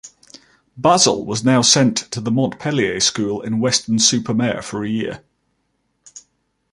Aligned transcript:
Basil 0.75 1.23
was 1.23 1.45
now 1.45 1.61
sent 1.61 1.95
to 1.95 2.19
the 2.19 2.31
Montpellier 2.31 2.99
School 2.99 3.39
in 3.41 3.59
Weston-super-Mare 3.59 4.63
for 4.63 4.83
a 4.83 4.89
year. 4.89 5.23